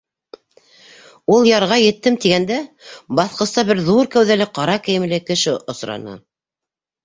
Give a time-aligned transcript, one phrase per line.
[1.35, 2.57] Ул ярға еттем тигәндә,
[3.21, 6.21] баҫҡыста бер ҙур кәүҙәле ҡара кейемле кеше осраны.